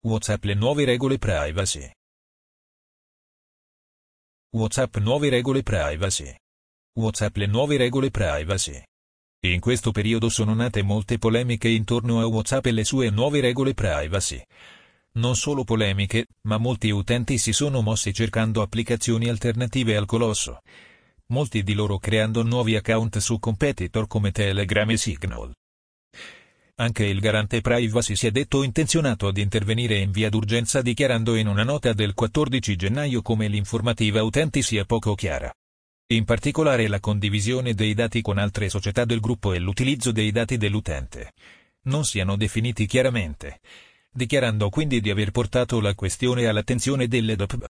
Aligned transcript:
WhatsApp 0.00 0.44
le 0.44 0.54
nuove 0.54 0.84
regole 0.84 1.18
privacy. 1.18 1.90
WhatsApp 4.52 4.96
nuove 4.98 5.28
regole 5.28 5.64
privacy. 5.64 6.32
WhatsApp 6.94 7.36
le 7.36 7.46
nuove 7.46 7.76
regole 7.76 8.12
privacy. 8.12 8.80
In 9.46 9.58
questo 9.58 9.90
periodo 9.90 10.28
sono 10.28 10.54
nate 10.54 10.82
molte 10.82 11.18
polemiche 11.18 11.66
intorno 11.66 12.20
a 12.20 12.26
WhatsApp 12.26 12.66
e 12.66 12.70
le 12.70 12.84
sue 12.84 13.10
nuove 13.10 13.40
regole 13.40 13.74
privacy. 13.74 14.40
Non 15.14 15.34
solo 15.34 15.64
polemiche, 15.64 16.28
ma 16.42 16.58
molti 16.58 16.90
utenti 16.90 17.36
si 17.36 17.52
sono 17.52 17.82
mossi 17.82 18.14
cercando 18.14 18.62
applicazioni 18.62 19.28
alternative 19.28 19.96
al 19.96 20.06
colosso. 20.06 20.60
Molti 21.30 21.64
di 21.64 21.74
loro 21.74 21.98
creando 21.98 22.44
nuovi 22.44 22.76
account 22.76 23.18
su 23.18 23.40
competitor 23.40 24.06
come 24.06 24.30
Telegram 24.30 24.88
e 24.90 24.96
Signal. 24.96 25.52
Anche 26.80 27.04
il 27.04 27.18
garante 27.18 27.60
privacy 27.60 28.14
si 28.14 28.28
è 28.28 28.30
detto 28.30 28.62
intenzionato 28.62 29.26
ad 29.26 29.36
intervenire 29.36 29.98
in 29.98 30.12
via 30.12 30.28
d'urgenza 30.28 30.80
dichiarando 30.80 31.34
in 31.34 31.48
una 31.48 31.64
nota 31.64 31.92
del 31.92 32.14
14 32.14 32.76
gennaio 32.76 33.20
come 33.20 33.48
l'informativa 33.48 34.22
utenti 34.22 34.62
sia 34.62 34.84
poco 34.84 35.16
chiara. 35.16 35.52
In 36.10 36.24
particolare 36.24 36.86
la 36.86 37.00
condivisione 37.00 37.74
dei 37.74 37.94
dati 37.94 38.22
con 38.22 38.38
altre 38.38 38.68
società 38.68 39.04
del 39.04 39.18
gruppo 39.18 39.52
e 39.52 39.58
l'utilizzo 39.58 40.12
dei 40.12 40.30
dati 40.30 40.56
dell'utente 40.56 41.32
non 41.82 42.04
siano 42.04 42.36
definiti 42.36 42.86
chiaramente, 42.86 43.60
dichiarando 44.12 44.68
quindi 44.68 45.00
di 45.00 45.10
aver 45.10 45.32
portato 45.32 45.80
la 45.80 45.94
questione 45.94 46.46
all'attenzione 46.46 47.08
dell'EDOPB. 47.08 47.64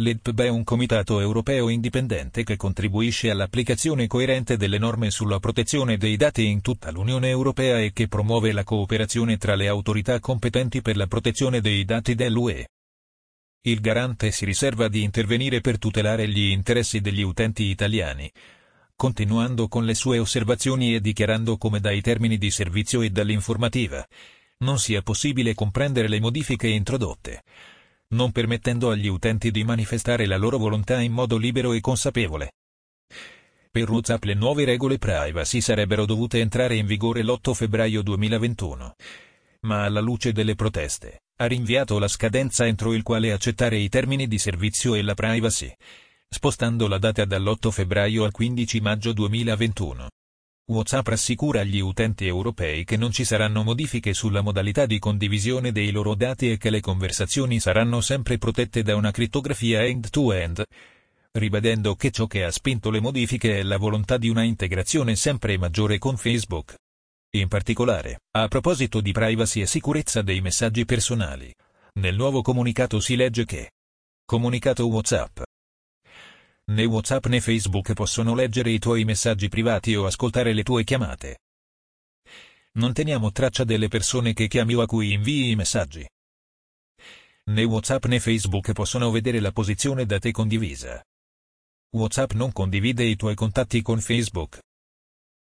L'EDPB 0.00 0.40
è 0.40 0.48
un 0.48 0.64
comitato 0.64 1.20
europeo 1.20 1.68
indipendente 1.68 2.42
che 2.42 2.56
contribuisce 2.56 3.28
all'applicazione 3.28 4.06
coerente 4.06 4.56
delle 4.56 4.78
norme 4.78 5.10
sulla 5.10 5.38
protezione 5.40 5.98
dei 5.98 6.16
dati 6.16 6.46
in 6.46 6.62
tutta 6.62 6.90
l'Unione 6.90 7.28
Europea 7.28 7.78
e 7.78 7.92
che 7.92 8.08
promuove 8.08 8.52
la 8.52 8.64
cooperazione 8.64 9.36
tra 9.36 9.54
le 9.54 9.68
autorità 9.68 10.18
competenti 10.18 10.80
per 10.80 10.96
la 10.96 11.06
protezione 11.06 11.60
dei 11.60 11.84
dati 11.84 12.14
dell'UE. 12.14 12.68
Il 13.60 13.80
garante 13.80 14.30
si 14.30 14.46
riserva 14.46 14.88
di 14.88 15.02
intervenire 15.02 15.60
per 15.60 15.78
tutelare 15.78 16.26
gli 16.26 16.48
interessi 16.50 17.02
degli 17.02 17.20
utenti 17.20 17.64
italiani, 17.64 18.32
continuando 18.96 19.68
con 19.68 19.84
le 19.84 19.92
sue 19.92 20.18
osservazioni 20.18 20.94
e 20.94 21.02
dichiarando 21.02 21.58
come 21.58 21.78
dai 21.78 22.00
termini 22.00 22.38
di 22.38 22.50
servizio 22.50 23.02
e 23.02 23.10
dall'informativa 23.10 24.02
non 24.62 24.78
sia 24.78 25.02
possibile 25.02 25.54
comprendere 25.54 26.08
le 26.08 26.20
modifiche 26.20 26.68
introdotte 26.68 27.42
non 28.10 28.32
permettendo 28.32 28.90
agli 28.90 29.06
utenti 29.06 29.50
di 29.50 29.64
manifestare 29.64 30.26
la 30.26 30.36
loro 30.36 30.58
volontà 30.58 31.00
in 31.00 31.12
modo 31.12 31.36
libero 31.36 31.72
e 31.72 31.80
consapevole. 31.80 32.52
Per 33.70 33.88
WhatsApp 33.88 34.24
le 34.24 34.34
nuove 34.34 34.64
regole 34.64 34.98
privacy 34.98 35.60
sarebbero 35.60 36.04
dovute 36.04 36.40
entrare 36.40 36.74
in 36.74 36.86
vigore 36.86 37.22
l'8 37.22 37.52
febbraio 37.52 38.02
2021. 38.02 38.94
Ma 39.60 39.84
alla 39.84 40.00
luce 40.00 40.32
delle 40.32 40.56
proteste, 40.56 41.20
ha 41.36 41.46
rinviato 41.46 41.98
la 41.98 42.08
scadenza 42.08 42.66
entro 42.66 42.94
il 42.94 43.02
quale 43.02 43.30
accettare 43.30 43.76
i 43.76 43.88
termini 43.88 44.26
di 44.26 44.38
servizio 44.38 44.94
e 44.94 45.02
la 45.02 45.14
privacy, 45.14 45.72
spostando 46.28 46.88
la 46.88 46.98
data 46.98 47.24
dall'8 47.24 47.70
febbraio 47.70 48.24
al 48.24 48.32
15 48.32 48.80
maggio 48.80 49.12
2021. 49.12 50.08
WhatsApp 50.70 51.08
rassicura 51.08 51.64
gli 51.64 51.80
utenti 51.80 52.26
europei 52.26 52.84
che 52.84 52.96
non 52.96 53.10
ci 53.10 53.24
saranno 53.24 53.64
modifiche 53.64 54.14
sulla 54.14 54.40
modalità 54.40 54.86
di 54.86 55.00
condivisione 55.00 55.72
dei 55.72 55.90
loro 55.90 56.14
dati 56.14 56.52
e 56.52 56.58
che 56.58 56.70
le 56.70 56.80
conversazioni 56.80 57.58
saranno 57.58 58.00
sempre 58.00 58.38
protette 58.38 58.82
da 58.82 58.94
una 58.94 59.10
crittografia 59.10 59.84
end-to-end, 59.84 60.62
ribadendo 61.32 61.96
che 61.96 62.12
ciò 62.12 62.28
che 62.28 62.44
ha 62.44 62.52
spinto 62.52 62.90
le 62.90 63.00
modifiche 63.00 63.58
è 63.58 63.62
la 63.64 63.78
volontà 63.78 64.16
di 64.16 64.28
una 64.28 64.44
integrazione 64.44 65.16
sempre 65.16 65.58
maggiore 65.58 65.98
con 65.98 66.16
Facebook. 66.16 66.76
In 67.32 67.48
particolare, 67.48 68.20
a 68.36 68.46
proposito 68.46 69.00
di 69.00 69.10
privacy 69.10 69.62
e 69.62 69.66
sicurezza 69.66 70.22
dei 70.22 70.40
messaggi 70.40 70.84
personali, 70.84 71.52
nel 71.94 72.14
nuovo 72.14 72.42
comunicato 72.42 73.00
si 73.00 73.16
legge 73.16 73.44
che 73.44 73.70
Comunicato 74.24 74.86
WhatsApp 74.86 75.40
Né 76.70 76.84
WhatsApp 76.84 77.26
né 77.26 77.40
Facebook 77.40 77.94
possono 77.94 78.32
leggere 78.32 78.70
i 78.70 78.78
tuoi 78.78 79.02
messaggi 79.04 79.48
privati 79.48 79.96
o 79.96 80.06
ascoltare 80.06 80.52
le 80.52 80.62
tue 80.62 80.84
chiamate. 80.84 81.40
Non 82.74 82.92
teniamo 82.92 83.32
traccia 83.32 83.64
delle 83.64 83.88
persone 83.88 84.34
che 84.34 84.46
chiami 84.46 84.74
o 84.74 84.82
a 84.82 84.86
cui 84.86 85.12
invii 85.14 85.50
i 85.50 85.56
messaggi. 85.56 86.08
Né 87.46 87.64
WhatsApp 87.64 88.04
né 88.04 88.20
Facebook 88.20 88.70
possono 88.72 89.10
vedere 89.10 89.40
la 89.40 89.50
posizione 89.50 90.06
da 90.06 90.20
te 90.20 90.30
condivisa. 90.30 91.02
WhatsApp 91.96 92.34
non 92.34 92.52
condivide 92.52 93.02
i 93.02 93.16
tuoi 93.16 93.34
contatti 93.34 93.82
con 93.82 94.00
Facebook. 94.00 94.60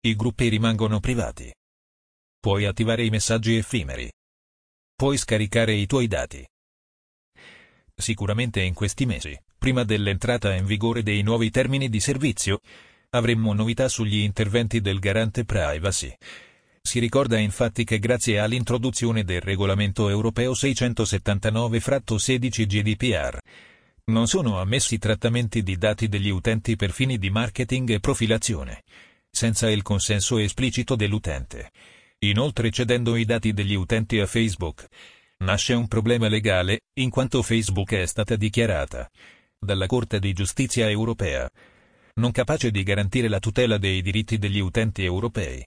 I 0.02 0.16
gruppi 0.16 0.50
rimangono 0.50 1.00
privati. 1.00 1.54
Puoi 2.38 2.66
attivare 2.66 3.06
i 3.06 3.10
messaggi 3.10 3.56
effimeri. 3.56 4.12
Puoi 4.94 5.18
scaricare 5.18 5.74
i 5.74 5.86
tuoi 5.86 6.08
dati. 6.08 6.46
Sicuramente 7.96 8.62
in 8.62 8.74
questi 8.74 9.06
mesi, 9.06 9.38
prima 9.58 9.84
dell'entrata 9.84 10.54
in 10.54 10.66
vigore 10.66 11.04
dei 11.04 11.22
nuovi 11.22 11.50
termini 11.50 11.90
di 11.90 12.00
servizio, 12.00 12.60
avremmo 13.12 13.54
novità 13.54 13.88
sugli 13.88 14.18
interventi 14.18 14.82
del 14.82 15.00
garante 15.00 15.46
privacy. 15.46 16.14
Si 16.82 17.00
ricorda 17.00 17.38
infatti 17.38 17.84
che 17.84 18.00
grazie 18.00 18.40
all'introduzione 18.40 19.24
del 19.24 19.42
regolamento 19.42 20.10
europeo 20.10 20.52
679-16 20.52 22.66
GDPR, 22.66 23.40
non 24.06 24.28
sono 24.28 24.60
ammessi 24.60 24.98
trattamenti 24.98 25.64
di 25.64 25.78
dati 25.78 26.10
degli 26.10 26.28
utenti 26.28 26.76
per 26.76 26.92
fini 26.92 27.18
di 27.18 27.30
marketing 27.30 27.92
e 27.92 28.02
profilazione, 28.02 28.84
senza 29.32 29.70
il 29.70 29.82
consenso 29.82 30.38
esplicito 30.40 30.96
dell'utente. 30.96 31.72
Inoltre 32.20 32.70
cedendo 32.70 33.16
i 33.16 33.24
dati 33.24 33.54
degli 33.54 33.76
utenti 33.76 34.20
a 34.20 34.26
Facebook, 34.26 34.88
nasce 35.44 35.74
un 35.74 35.88
problema 35.88 36.28
legale, 36.28 36.82
in 37.00 37.10
quanto 37.10 37.42
Facebook 37.42 37.94
è 37.94 38.06
stata 38.06 38.36
dichiarata 38.36 39.10
dalla 39.60 39.86
Corte 39.86 40.20
di 40.20 40.34
giustizia 40.34 40.90
europea, 40.90 41.50
non 42.16 42.32
capace 42.32 42.72
di 42.72 42.84
garantire 42.84 43.28
la 43.28 43.40
tutela 43.40 43.78
dei 43.78 44.02
diritti 44.02 44.38
degli 44.38 44.60
utenti 44.60 45.04
europei. 45.04 45.64